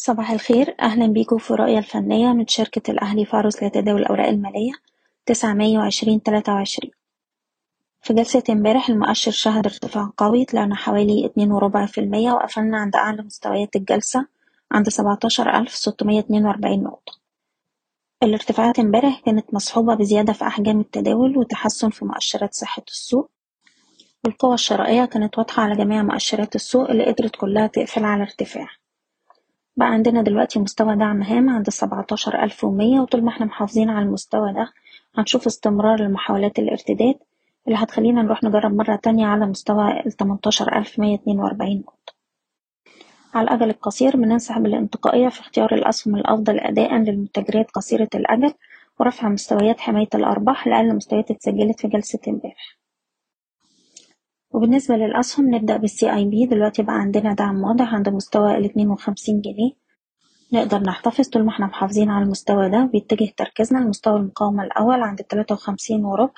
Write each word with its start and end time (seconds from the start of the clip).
صباح 0.00 0.30
الخير. 0.30 0.74
أهلا 0.80 1.06
بيكم 1.06 1.38
في 1.38 1.50
الرؤية 1.50 1.78
الفنية 1.78 2.32
من 2.32 2.46
شركة 2.46 2.90
الأهلي 2.90 3.24
فارس 3.24 3.62
لتداول 3.62 4.00
الأوراق 4.00 4.28
المالية 4.28 4.72
تسعة 5.26 5.52
مايو 5.54 5.80
عشرين 5.80 6.22
تلاتة 6.22 6.52
وعشرين. 6.52 6.90
في 8.02 8.14
جلسة 8.14 8.42
امبارح 8.50 8.88
المؤشر 8.88 9.30
شهد 9.30 9.66
ارتفاع 9.66 10.12
قوي 10.16 10.44
طلعنا 10.44 10.74
حوالي 10.74 11.26
اتنين 11.26 11.52
وربع 11.52 11.86
في 11.86 11.98
المية 11.98 12.32
وقفلنا 12.32 12.78
عند 12.78 12.96
أعلى 12.96 13.22
مستويات 13.22 13.76
الجلسة 13.76 14.26
عند 14.72 14.88
سبعتاشر 14.88 15.58
ألف 15.58 15.74
ستمية 15.74 16.18
اتنين 16.18 16.46
وأربعين 16.46 16.82
نقطة. 16.82 17.12
الارتفاعات 18.22 18.78
امبارح 18.78 19.20
كانت 19.20 19.54
مصحوبة 19.54 19.94
بزيادة 19.94 20.32
في 20.32 20.46
أحجام 20.46 20.80
التداول 20.80 21.38
وتحسن 21.38 21.90
في 21.90 22.04
مؤشرات 22.04 22.54
صحة 22.54 22.82
السوق. 22.88 23.30
والقوى 24.24 24.54
الشرائية 24.54 25.04
كانت 25.04 25.38
واضحة 25.38 25.62
على 25.62 25.76
جميع 25.76 26.02
مؤشرات 26.02 26.54
السوق 26.54 26.90
اللي 26.90 27.04
قدرت 27.04 27.36
كلها 27.36 27.66
تقفل 27.66 28.04
على 28.04 28.22
ارتفاع. 28.22 28.77
بقى 29.78 29.88
عندنا 29.88 30.22
دلوقتي 30.22 30.58
مستوى 30.58 30.96
دعم 30.96 31.22
هام 31.22 31.50
عند 31.50 31.66
السبعتاشر 31.66 32.42
ألف 32.42 32.64
ومية 32.64 33.00
وطول 33.00 33.22
ما 33.24 33.28
إحنا 33.30 33.46
محافظين 33.46 33.90
على 33.90 34.04
المستوى 34.04 34.52
ده 34.52 34.72
هنشوف 35.14 35.46
استمرار 35.46 36.00
لمحاولات 36.00 36.58
الارتداد 36.58 37.14
اللي 37.66 37.78
هتخلينا 37.78 38.22
نروح 38.22 38.44
نجرب 38.44 38.74
مرة 38.74 38.96
تانية 38.96 39.26
على 39.26 39.46
مستوى 39.46 40.00
التمنتاشر 40.06 40.76
ألف 40.78 40.98
مية 40.98 41.14
اتنين 41.14 41.40
وأربعين 41.40 41.78
نقطة. 41.80 42.12
على 43.34 43.44
الأجل 43.44 43.70
القصير 43.70 44.16
بننصح 44.16 44.58
بالانتقائية 44.58 45.28
في 45.28 45.40
اختيار 45.40 45.74
الأسهم 45.74 46.16
الأفضل 46.16 46.58
أداءً 46.58 46.94
للمتجرات 46.98 47.70
قصيرة 47.70 48.08
الأجل 48.14 48.52
ورفع 49.00 49.28
مستويات 49.28 49.80
حماية 49.80 50.08
الأرباح 50.14 50.66
لأقل 50.66 50.96
مستويات 50.96 51.30
اتسجلت 51.30 51.80
في 51.80 51.88
جلسة 51.88 52.18
امبارح. 52.28 52.78
وبالنسبة 54.50 54.96
للأسهم 54.96 55.54
نبدأ 55.54 55.76
بالسي 55.76 56.14
اي 56.14 56.24
بي 56.24 56.46
دلوقتي 56.46 56.82
بقى 56.82 56.94
عندنا 56.94 57.32
دعم 57.34 57.62
واضح 57.62 57.94
عند 57.94 58.08
مستوى 58.08 58.56
الاتنين 58.58 58.90
وخمسين 58.90 59.40
جنيه. 59.40 59.70
نقدر 60.52 60.78
نحتفظ 60.78 61.28
طول 61.28 61.44
ما 61.44 61.50
إحنا 61.50 61.66
محافظين 61.66 62.10
على 62.10 62.24
المستوى 62.24 62.70
ده 62.70 62.84
بيتجه 62.92 63.32
تركيزنا 63.36 63.78
لمستوى 63.78 64.16
المقاومة 64.16 64.64
الأول 64.64 65.02
عند 65.02 65.20
التلاتة 65.20 65.52
وخمسين 65.54 66.04
وربع 66.04 66.32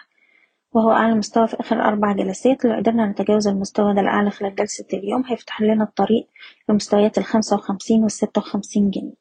وهو 0.73 0.91
أعلى 0.91 1.15
مستوى 1.15 1.49
في 1.49 1.61
آخر 1.61 1.83
أربع 1.83 2.13
جلسات. 2.13 2.65
لو 2.65 2.77
قدرنا 2.77 3.07
نتجاوز 3.07 3.49
المستوى 3.49 3.95
ده 3.95 4.01
الأعلى 4.01 4.31
خلال 4.31 4.55
جلسة 4.55 4.87
اليوم 4.93 5.25
هيفتح 5.27 5.61
لنا 5.63 5.85
الطريق 5.85 6.29
لمستويات 6.69 7.19
الخمسة 7.19 7.57
وخمسين 7.57 8.03
والستة 8.03 8.39
وخمسين 8.39 8.91
جنيه. 8.91 9.15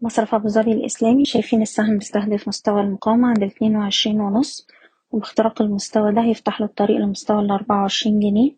مصرف 0.00 0.34
أبو 0.34 0.48
ظبي 0.48 0.72
الإسلامي. 0.72 1.24
شايفين 1.24 1.62
السهم 1.62 1.98
بيستهدف 1.98 2.48
مستوى 2.48 2.80
المقاومة 2.80 3.28
عند 3.28 3.42
الاتنين 3.42 3.76
وعشرين 3.76 4.20
ونص. 4.20 4.66
وباختراق 5.12 5.62
المستوى 5.62 6.12
ده 6.14 6.22
هيفتح 6.22 6.60
له 6.60 6.66
الطريق 6.66 6.96
لمستوى 6.96 7.40
الأربعة 7.40 7.80
وعشرين 7.82 8.20
جنيه. 8.20 8.56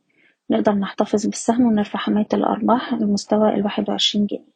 نقدر 0.51 0.73
نحتفظ 0.73 1.27
بالسهم 1.27 1.67
ونرفع 1.67 1.99
حماية 1.99 2.29
الأرباح 2.35 2.93
لمستوى 2.95 3.55
الواحد 3.55 3.91
وعشرين 3.91 4.27
جنيه. 4.27 4.55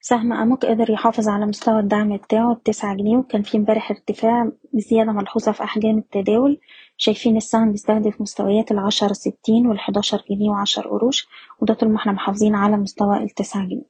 سهم 0.00 0.32
أموك 0.32 0.66
قدر 0.66 0.90
يحافظ 0.90 1.28
على 1.28 1.46
مستوى 1.46 1.80
الدعم 1.80 2.16
بتاعه 2.16 2.54
بتسعة 2.54 2.94
جنيه 2.96 3.16
وكان 3.16 3.42
في 3.42 3.56
امبارح 3.56 3.90
ارتفاع 3.90 4.50
بزيادة 4.72 5.12
ملحوظة 5.12 5.52
في 5.52 5.64
أحجام 5.64 5.98
التداول. 5.98 6.60
شايفين 6.96 7.36
السهم 7.36 7.72
بيستهدف 7.72 8.20
مستويات 8.20 8.70
العشرة 8.72 9.12
ستين 9.12 9.66
والحداشر 9.66 10.24
جنيه 10.30 10.50
وعشر 10.50 10.88
قروش 10.88 11.28
وده 11.60 11.74
طول 11.74 11.88
ما 11.88 11.96
إحنا 11.96 12.12
محافظين 12.12 12.54
على 12.54 12.76
مستوى 12.76 13.22
التسعة 13.22 13.64
جنيه. 13.66 13.88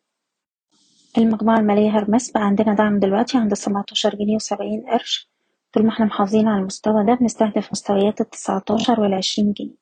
المجموعة 1.19 1.59
المالية 1.59 1.99
هرمس 1.99 2.31
بقى 2.31 2.43
عندنا 2.47 2.75
دعم 2.75 2.99
دلوقتي 2.99 3.39
عند 3.39 3.55
سبعتاشر 3.55 4.15
جنيه 4.15 4.35
وسبعين 4.35 4.85
قرش. 4.91 5.28
طول 5.73 5.85
ما 5.87 5.91
إحنا 5.91 6.07
محافظين 6.07 6.49
على 6.49 6.61
المستوى 6.61 7.05
ده 7.07 7.15
بنستهدف 7.15 7.69
مستويات 7.73 8.21
التسعتاشر 8.21 9.01
والعشرين 9.01 9.53
جنيه. 9.53 9.75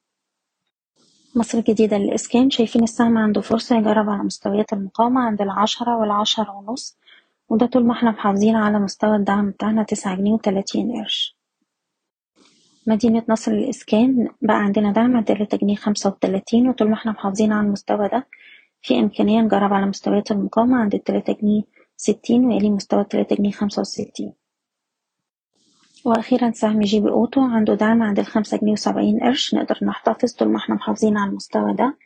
مصر 1.36 1.58
الجديدة 1.58 1.98
للإسكان 1.98 2.50
شايفين 2.50 2.82
السهم 2.82 3.18
عنده 3.18 3.40
فرصة 3.40 3.76
يجرب 3.78 4.08
على 4.10 4.22
مستويات 4.22 4.72
المقاومة 4.72 5.20
عند 5.20 5.42
العشرة 5.42 5.96
والعشرة 5.98 6.50
ونص 6.50 6.98
وده 7.48 7.66
طول 7.66 7.86
ما 7.86 7.92
إحنا 7.92 8.10
محافظين 8.10 8.56
على 8.56 8.78
مستوى 8.78 9.16
الدعم 9.16 9.50
بتاعنا 9.50 9.82
تسعة 9.82 10.16
جنيه 10.16 10.32
وتلاتين 10.32 10.92
قرش. 10.92 11.36
مدينة 12.86 13.22
نصر 13.28 13.52
للإسكان 13.52 14.28
بقى 14.42 14.56
عندنا 14.56 14.92
دعم 14.92 15.16
عند 15.16 15.24
تلاتة 15.26 15.56
جنيه 15.58 15.76
خمسة 15.76 16.10
وتلاتين 16.10 16.68
وطول 16.68 16.88
ما 16.88 16.94
إحنا 16.94 17.12
محافظين 17.12 17.52
على 17.52 17.66
المستوى 17.66 18.08
ده 18.08 18.26
في 18.82 18.98
إمكانية 18.98 19.40
نجرب 19.40 19.72
على 19.72 19.86
مستويات 19.86 20.30
المقاومة 20.30 20.76
عند 20.76 20.94
التلاتة 20.94 21.32
جنيه 21.32 21.62
ستين 21.96 22.44
ويلي 22.46 22.70
مستوى 22.70 23.00
التلاتة 23.00 23.36
جنيه 23.36 23.50
خمسة 23.50 23.80
وستين. 23.80 24.32
وأخيرا 26.06 26.50
سهم 26.50 26.80
GB 26.80 27.10
Auto 27.10 27.40
عنده 27.40 27.74
دعم 27.74 28.02
عند 28.02 28.18
الخمسة 28.18 28.56
جنيه 28.56 28.72
وسبعين 28.72 29.20
قرش 29.20 29.54
نقدر 29.54 29.78
نحتفظ 29.82 30.32
طول 30.32 30.48
ما 30.48 30.56
إحنا 30.58 30.74
محافظين 30.74 31.16
على 31.16 31.30
المستوى 31.30 31.74
ده. 31.74 31.96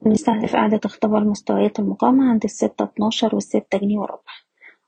ونستهدف 0.00 0.56
إعادة 0.56 0.80
اختبار 0.84 1.24
مستويات 1.24 1.78
المقاومة 1.78 2.30
عند 2.30 2.44
الستة 2.44 2.82
اتناشر 2.84 3.34
والستة 3.34 3.78
جنيه 3.78 3.98
وربع. 3.98 4.32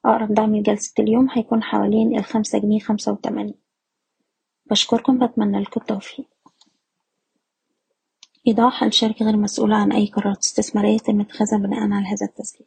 أقرب 0.04 0.34
دعم 0.34 0.56
لجلسة 0.56 0.94
اليوم 0.98 1.28
هيكون 1.30 1.62
حوالين 1.62 2.18
الخمسة 2.18 2.58
جنيه 2.58 2.80
خمسة 2.80 3.12
وتمانين. 3.12 3.54
بشكركم 4.70 5.26
بتمنى 5.26 5.60
لكم 5.60 5.80
التوفيق. 5.80 6.26
إيضاح 8.48 8.82
الشركة 8.82 9.24
غير 9.24 9.36
مسؤولة 9.36 9.76
عن 9.76 9.92
أي 9.92 10.06
قرارات 10.06 10.38
استثمارية 10.38 10.94
يتم 10.94 11.20
اتخاذها 11.20 11.58
بناءً 11.58 11.80
على 11.80 12.06
هذا 12.06 12.26
التسجيل. 12.26 12.66